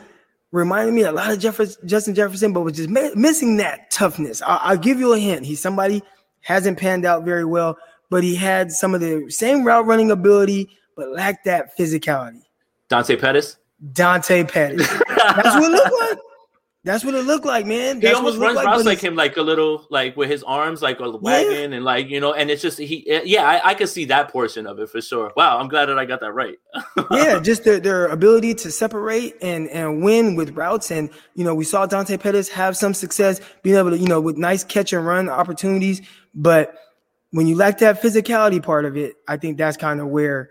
[0.51, 4.41] reminded me a lot of Jefferson, Justin Jefferson, but was just ma- missing that toughness.
[4.41, 5.45] I- I'll give you a hint.
[5.45, 6.03] He's somebody
[6.41, 7.77] hasn't panned out very well,
[8.10, 12.41] but he had some of the same route running ability, but lacked that physicality.
[12.89, 13.58] Dante Pettis.
[13.93, 14.88] Dante Pettis.
[15.08, 16.17] That's what it looked like.
[16.88, 18.00] That's what it looked like, man.
[18.00, 21.00] That's he almost runs like, like him, like a little, like with his arms, like
[21.00, 21.78] a wagon, yeah.
[21.78, 24.65] and like you know, and it's just he, yeah, I, I can see that portion
[24.65, 25.34] of it for sure.
[25.36, 26.58] Wow, I'm glad that I got that right.
[27.12, 31.54] yeah, just their, their ability to separate and and win with routes, and you know,
[31.54, 34.93] we saw Dante Pettis have some success being able to, you know, with nice catch
[34.93, 36.02] and run opportunities,
[36.34, 36.73] but
[37.32, 40.50] when you lack that physicality part of it, I think that's kind of where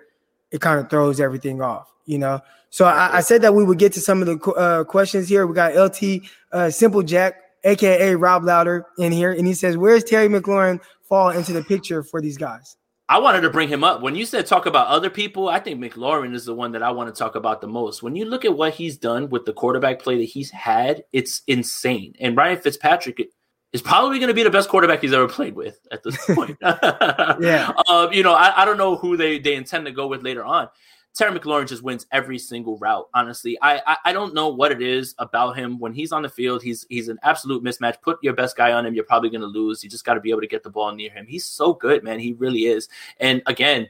[0.51, 2.40] it kind of throws everything off, you know.
[2.70, 5.46] So I, I, said that we would get to some of the uh, questions here.
[5.46, 10.05] We got LT uh, Simple Jack, aka Rob Louder, in here, and he says, "Where's
[10.05, 12.76] Terry McLaurin fall into the picture for these guys?"
[13.09, 14.02] I wanted to bring him up.
[14.02, 16.90] When you said talk about other people, I think McLaurin is the one that I
[16.90, 18.02] want to talk about the most.
[18.02, 21.42] When you look at what he's done with the quarterback play that he's had, it's
[21.46, 22.14] insane.
[22.18, 23.29] And Ryan Fitzpatrick
[23.72, 26.57] is probably going to be the best quarterback he's ever played with at this point.
[26.62, 27.72] yeah.
[27.88, 30.44] Uh, you know, I, I, don't know who they, they intend to go with later
[30.44, 30.68] on.
[31.16, 33.09] Terry McLaurin just wins every single route.
[33.14, 36.29] Honestly, I, I, I don't know what it is about him when he's on the
[36.29, 36.62] field.
[36.62, 38.02] He's he's an absolute mismatch.
[38.02, 39.83] Put your best guy on him, you're probably going to lose.
[39.83, 41.26] You just got to be able to get the ball near him.
[41.26, 42.18] He's so good, man.
[42.18, 42.88] He really is.
[43.18, 43.88] And again,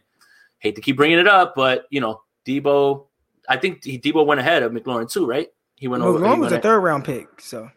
[0.59, 3.07] hate to keep bringing it up, but you know, Deebo.
[3.49, 5.49] I think he, Deebo went ahead of McLaurin too, right?
[5.77, 6.19] He went McLaurin over.
[6.21, 7.69] McLaurin was a third round pick, so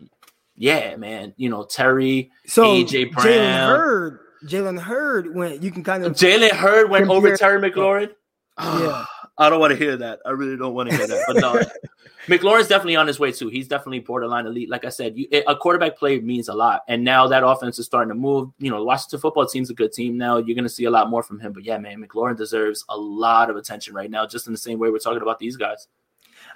[0.55, 1.33] yeah, man.
[1.37, 4.19] You know, Terry, so AJ Brown, Jalen Hurd.
[4.45, 5.63] Jalen Hurd went.
[5.63, 8.11] You can kind of Jalen Hurd went compare, over Terry McLaurin.
[8.59, 9.05] Yeah.
[9.39, 10.19] I don't want to hear that.
[10.25, 11.23] I really don't want to hear that.
[11.27, 11.61] But no,
[12.27, 13.47] McLaurin's definitely on his way too.
[13.47, 14.69] He's definitely borderline elite.
[14.69, 17.85] Like I said, you, a quarterback play means a lot, and now that offense is
[17.85, 18.51] starting to move.
[18.59, 20.37] You know, the Washington football team's a good team now.
[20.37, 21.53] You're going to see a lot more from him.
[21.53, 24.77] But yeah, man, McLaurin deserves a lot of attention right now, just in the same
[24.77, 25.87] way we're talking about these guys.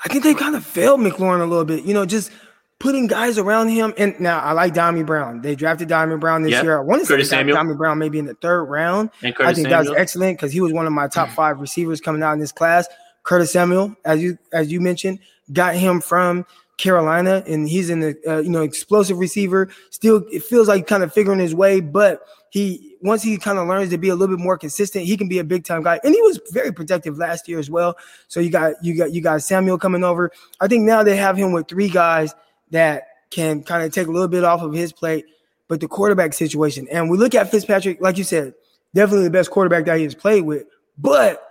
[0.04, 1.86] I think they kind of failed McLaurin a little bit.
[1.86, 2.32] You know, just
[2.80, 3.94] putting guys around him.
[3.98, 5.42] And now I like Dyami Brown.
[5.42, 6.64] They drafted Dyami Brown this yep.
[6.64, 6.78] year.
[6.78, 9.10] I want to say Dyami Brown maybe in the third round.
[9.20, 9.70] I think Samuel.
[9.70, 12.40] that was excellent because he was one of my top five receivers coming out in
[12.40, 12.88] this class.
[13.24, 15.20] Curtis Samuel, as you as you mentioned,
[15.52, 16.46] got him from
[16.78, 19.70] Carolina, and he's in the uh, you know explosive receiver.
[19.90, 23.68] Still, it feels like kind of figuring his way, but he once he kind of
[23.68, 26.00] learns to be a little bit more consistent, he can be a big time guy.
[26.04, 27.98] And he was very productive last year as well.
[28.28, 30.32] So you got you got you got Samuel coming over.
[30.60, 32.34] I think now they have him with three guys
[32.74, 35.26] that can kind of take a little bit off of his plate.
[35.70, 38.54] But the quarterback situation, and we look at Fitzpatrick, like you said,
[38.94, 40.66] definitely the best quarterback that he has played with.
[40.98, 41.42] But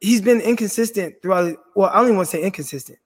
[0.00, 1.56] he's been inconsistent throughout.
[1.74, 2.98] Well, I don't even want to say inconsistent.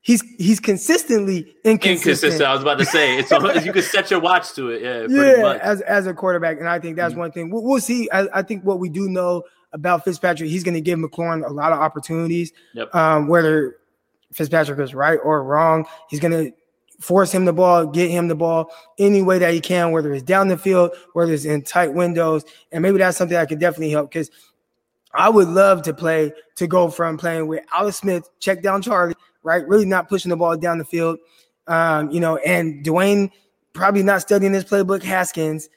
[0.00, 2.32] He's he's consistently inconsistent.
[2.32, 2.42] Inconsistent.
[2.42, 4.82] I was about to say it's a, you can set your watch to it.
[4.82, 5.42] Yeah, yeah.
[5.42, 5.60] Much.
[5.60, 7.20] As as a quarterback, and I think that's mm-hmm.
[7.20, 8.08] one thing we'll, we'll see.
[8.12, 11.52] I, I, think what we do know about Fitzpatrick, he's going to give McLaurin a
[11.52, 12.52] lot of opportunities.
[12.74, 12.94] Yep.
[12.94, 13.76] Um, whether
[14.32, 16.52] Fitzpatrick is right or wrong, he's going to
[17.00, 20.22] force him the ball, get him the ball any way that he can, whether it's
[20.22, 23.90] down the field, whether it's in tight windows, and maybe that's something that could definitely
[23.90, 24.30] help because
[25.16, 29.14] I would love to play to go from playing with Alex Smith, check down Charlie,
[29.42, 29.66] right?
[29.66, 31.18] Really not pushing the ball down the field.
[31.66, 33.30] Um, you know, and Dwayne
[33.72, 35.68] probably not studying his playbook, Haskins.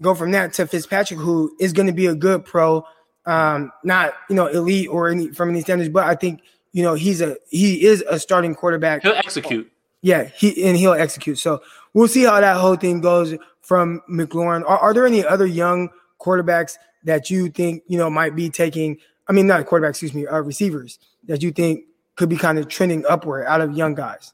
[0.00, 2.84] Go from that to Fitzpatrick, who is going to be a good pro,
[3.26, 6.40] um, not you know elite or any from any standards, but I think
[6.72, 9.02] you know he's a he is a starting quarterback.
[9.02, 9.70] He'll execute.
[10.00, 11.38] Yeah, he and he'll execute.
[11.38, 11.60] So
[11.92, 14.62] we'll see how that whole thing goes from McLaurin.
[14.62, 18.98] Are, are there any other young quarterbacks that you think you know might be taking?
[19.28, 21.84] I mean, not quarterback, excuse me, uh, receivers that you think
[22.16, 24.32] could be kind of trending upward out of young guys.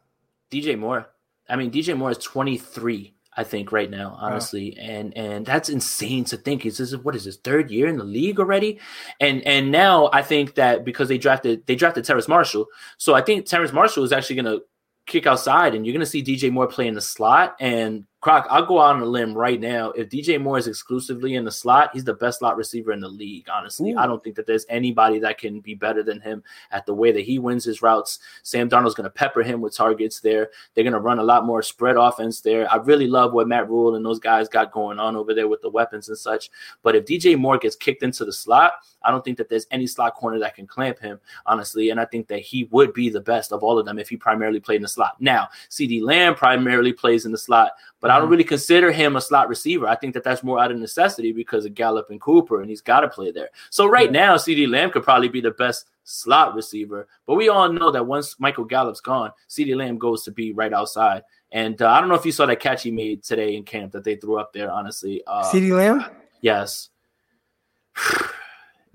[0.50, 1.08] DJ Moore.
[1.48, 3.14] I mean, DJ Moore is 23.
[3.36, 4.84] I think right now, honestly, wow.
[4.84, 6.64] and and that's insane to think.
[6.64, 8.78] Is this what is his third year in the league already?
[9.18, 13.22] And and now I think that because they drafted they drafted Terrace Marshall, so I
[13.22, 14.64] think Terrace Marshall is actually going to
[15.06, 18.46] kick outside, and you're going to see DJ Moore play in the slot and Croc,
[18.48, 19.90] I'll go out on a limb right now.
[19.90, 23.06] If DJ Moore is exclusively in the slot, he's the best slot receiver in the
[23.06, 23.50] league.
[23.52, 23.98] Honestly, Ooh.
[23.98, 27.12] I don't think that there's anybody that can be better than him at the way
[27.12, 28.20] that he wins his routes.
[28.42, 30.48] Sam Darnold's going to pepper him with targets there.
[30.72, 32.66] They're going to run a lot more spread offense there.
[32.72, 35.60] I really love what Matt Rhule and those guys got going on over there with
[35.60, 36.48] the weapons and such.
[36.82, 39.86] But if DJ Moore gets kicked into the slot, I don't think that there's any
[39.86, 41.90] slot corner that can clamp him, honestly.
[41.90, 44.16] And I think that he would be the best of all of them if he
[44.16, 45.20] primarily played in the slot.
[45.20, 48.30] Now, CeeDee Lamb primarily plays in the slot, but I don't mm-hmm.
[48.30, 49.88] really consider him a slot receiver.
[49.88, 52.80] I think that that's more out of necessity because of Gallup and Cooper, and he's
[52.80, 53.48] got to play there.
[53.70, 54.26] So right yeah.
[54.26, 58.06] now, CeeDee Lamb could probably be the best slot receiver, but we all know that
[58.06, 61.24] once Michael Gallup's gone, CeeDee Lamb goes to be right outside.
[61.50, 63.90] And uh, I don't know if you saw that catch he made today in camp
[63.92, 64.70] that they threw up there.
[64.70, 66.08] Honestly, uh, CeeDee Lamb.
[66.40, 66.90] Yes.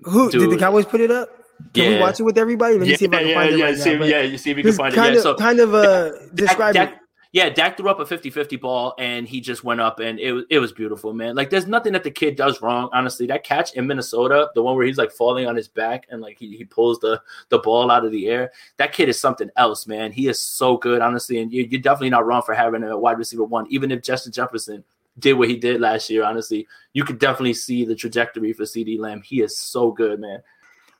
[0.03, 0.43] Who Dude.
[0.43, 1.29] did the Cowboys put it up?
[1.73, 1.89] Can yeah.
[1.89, 2.75] we watch it with everybody?
[2.75, 4.09] Let me yeah, see if I can yeah, find yeah, it right see.
[4.09, 5.17] Yeah, you see if you can find kind it.
[5.17, 6.93] Of, so kind of uh, describe it
[7.31, 10.45] yeah, Dak threw up a 50-50 ball and he just went up and it was
[10.49, 11.35] it was beautiful, man.
[11.35, 13.27] Like there's nothing that the kid does wrong, honestly.
[13.27, 16.39] That catch in Minnesota, the one where he's like falling on his back and like
[16.39, 18.51] he, he pulls the the ball out of the air.
[18.77, 20.11] That kid is something else, man.
[20.11, 23.19] He is so good, honestly, and you, you're definitely not wrong for having a wide
[23.19, 23.67] receiver one.
[23.69, 24.83] Even if Justin Jefferson
[25.19, 28.97] did what he did last year, honestly, you could definitely see the trajectory for CeeDee
[28.97, 29.21] Lamb.
[29.21, 30.41] He is so good, man.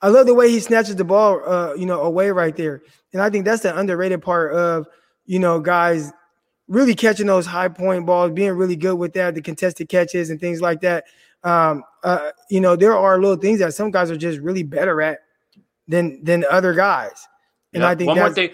[0.04, 3.22] I love the way he snatches the ball, uh, you know, away right there, and
[3.22, 4.88] I think that's the underrated part of
[5.26, 6.14] you know guys
[6.70, 10.40] really catching those high point balls, being really good with that, the contested catches and
[10.40, 11.06] things like that.
[11.44, 15.02] Um, uh, you know, there are little things that some guys are just really better
[15.02, 15.20] at
[15.88, 17.28] than than other guys.
[17.74, 18.52] And I think one more thing,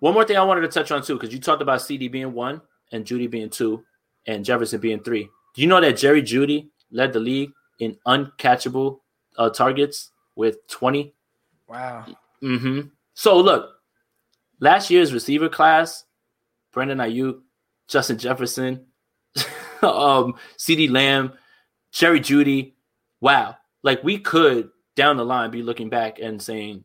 [0.00, 2.32] one more thing I wanted to touch on too, because you talked about CeeDee being
[2.32, 3.84] one and Jeudy being two
[4.26, 5.28] and Jefferson being three.
[5.54, 7.50] Do you know that Jerry Jeudy led the league
[7.80, 9.00] in uncatchable
[9.36, 11.14] uh, targets with 20?
[11.66, 12.06] Wow.
[12.42, 12.80] Mm-hmm.
[13.14, 13.70] So look,
[14.60, 16.04] last year's receiver class,
[16.72, 17.40] Brandon Aiyuk,
[17.88, 18.86] Justin Jefferson,
[19.82, 21.32] um, CeeDee Lamb,
[21.92, 22.74] Jerry Jeudy.
[23.20, 23.56] Wow.
[23.82, 26.84] Like we could down the line be looking back and saying,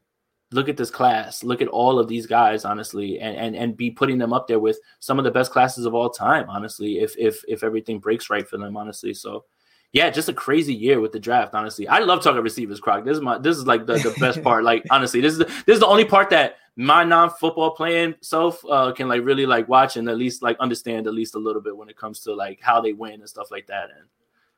[0.52, 3.92] look at this class, look at all of these guys, honestly, and and and be
[3.92, 7.18] putting them up there with some of the best classes of all time, honestly, if
[7.18, 9.14] if if everything breaks right for them, honestly.
[9.14, 9.46] So
[9.92, 11.54] yeah, just a crazy year with the draft.
[11.54, 12.80] Honestly, I love talking receivers.
[12.80, 13.04] Croc.
[13.04, 14.64] This is my this is like the, the best part.
[14.64, 18.64] Like honestly, this is the, this is the only part that my non-football playing self
[18.66, 21.62] uh, can like really like watch and at least like understand at least a little
[21.62, 23.90] bit when it comes to like how they win and stuff like that.
[23.96, 24.08] And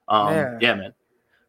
[0.08, 0.94] um, yeah, yeah man.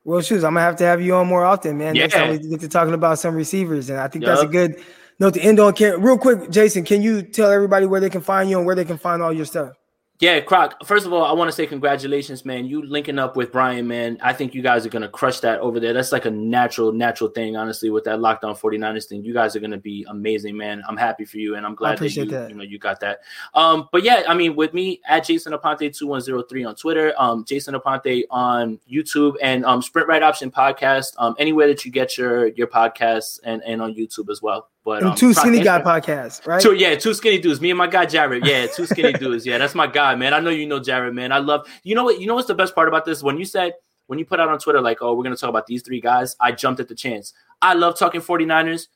[0.05, 1.95] Well, shoes, I'm gonna have to have you on more often, man.
[1.95, 2.03] Yeah.
[2.03, 4.37] Next time we get to talking about some receivers, and I think yep.
[4.37, 4.81] that's a good
[5.19, 5.73] note to end on.
[5.73, 8.77] Can real quick, Jason, can you tell everybody where they can find you and where
[8.77, 9.75] they can find all your stuff?
[10.19, 10.83] Yeah, Croc.
[10.87, 12.65] First of all, I want to say congratulations, man.
[12.65, 14.17] You linking up with Brian, man.
[14.23, 15.93] I think you guys are gonna crush that over there.
[15.93, 19.23] That's like a natural, natural thing, honestly, with that Locked On 49ers thing.
[19.23, 20.83] You guys are gonna be amazing, man.
[20.89, 22.49] I'm happy for you, and I'm glad that you, that.
[22.49, 23.21] you know you got that.
[23.53, 26.75] Um, but yeah, I mean, with me at Jason Aponte two one zero three on
[26.77, 31.85] Twitter, um, Jason Aponte on YouTube, and um, Sprint Right Option podcast, um, anywhere that
[31.85, 34.71] you get your your podcasts, and and on YouTube as well.
[34.87, 36.63] But um, two skinny guy podcasts, right?
[36.63, 37.61] Two, yeah, two skinny dudes.
[37.61, 38.47] Me and my guy Jared.
[38.47, 39.45] Yeah, two skinny dudes.
[39.45, 40.33] Yeah, that's my guy, man.
[40.33, 41.33] I know you know Jared, man.
[41.33, 41.67] I love.
[41.83, 42.21] You know what?
[42.21, 43.21] You know what's the best part about this?
[43.21, 43.73] When you said
[44.07, 46.37] when you put out on Twitter like, "Oh, we're gonna talk about these three guys,"
[46.41, 47.35] I jumped at the chance.
[47.61, 48.87] I love talking 49ers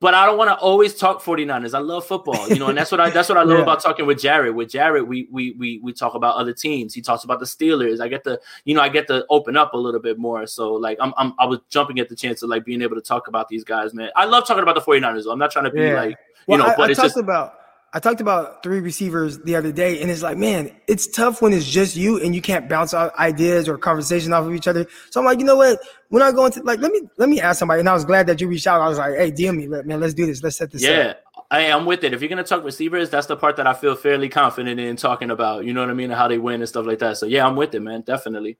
[0.00, 1.74] but I don't want to always talk 49ers.
[1.74, 3.62] I love football, you know, and that's what I that's what I love yeah.
[3.62, 4.54] about talking with Jared.
[4.54, 6.94] With Jared, we we we we talk about other teams.
[6.94, 8.00] He talks about the Steelers.
[8.00, 10.46] I get to, you know, I get to open up a little bit more.
[10.46, 13.02] So like I'm, I'm I was jumping at the chance of like being able to
[13.02, 14.10] talk about these guys, man.
[14.14, 15.24] I love talking about the 49ers.
[15.24, 15.32] Though.
[15.32, 15.94] I'm not trying to be yeah.
[15.94, 17.54] like, you well, know, I, but I it's talked just about
[17.98, 21.52] I talked about three receivers the other day, and it's like, man, it's tough when
[21.52, 24.86] it's just you and you can't bounce out ideas or conversation off of each other.
[25.10, 25.80] So I'm like, you know what?
[26.08, 27.80] We're not going to like, let me let me ask somebody.
[27.80, 28.80] And I was glad that you reached out.
[28.80, 30.44] I was like, hey, DM me, man, let's do this.
[30.44, 31.14] Let's set this yeah.
[31.36, 31.44] up.
[31.50, 32.14] I am with it.
[32.14, 35.32] If you're gonna talk receivers, that's the part that I feel fairly confident in talking
[35.32, 35.64] about.
[35.64, 36.12] You know what I mean?
[36.12, 37.16] And how they win and stuff like that.
[37.16, 38.02] So yeah, I'm with it, man.
[38.02, 38.58] Definitely.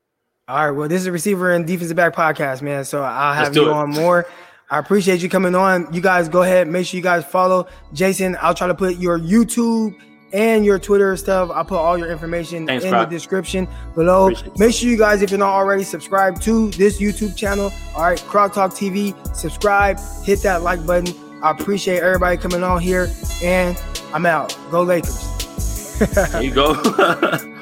[0.48, 0.76] All right.
[0.76, 2.84] Well, this is a receiver and defensive back podcast, man.
[2.84, 3.72] So I'll have you it.
[3.72, 4.26] on more.
[4.70, 5.92] I appreciate you coming on.
[5.92, 6.68] You guys go ahead.
[6.68, 8.36] Make sure you guys follow Jason.
[8.40, 9.94] I'll try to put your YouTube
[10.32, 11.50] and your Twitter stuff.
[11.50, 14.30] I'll put all your information Thanks, in the description below.
[14.58, 17.72] Make sure you guys, if you're not already, subscribe to this YouTube channel.
[17.94, 19.14] All right, Croc Talk TV.
[19.34, 21.14] Subscribe, hit that like button.
[21.42, 23.10] I appreciate everybody coming on here,
[23.42, 23.80] and
[24.12, 24.56] I'm out.
[24.70, 25.98] Go Lakers.
[26.14, 26.74] there you go.